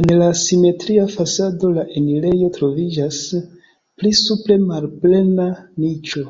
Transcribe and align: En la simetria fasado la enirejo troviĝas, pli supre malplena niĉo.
En 0.00 0.08
la 0.22 0.24
simetria 0.40 1.06
fasado 1.12 1.70
la 1.76 1.84
enirejo 2.00 2.50
troviĝas, 2.56 3.22
pli 4.02 4.12
supre 4.20 4.58
malplena 4.66 5.48
niĉo. 5.86 6.26